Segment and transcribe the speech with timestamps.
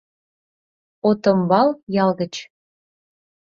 [1.09, 1.69] Отымбал
[2.03, 2.33] ял гыч...